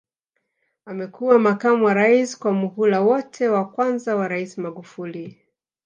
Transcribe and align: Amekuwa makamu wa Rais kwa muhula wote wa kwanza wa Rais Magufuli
Amekuwa 0.85 1.39
makamu 1.39 1.85
wa 1.85 1.93
Rais 1.93 2.37
kwa 2.39 2.51
muhula 2.51 3.01
wote 3.01 3.47
wa 3.49 3.69
kwanza 3.69 4.15
wa 4.15 4.27
Rais 4.27 4.57
Magufuli 4.57 5.37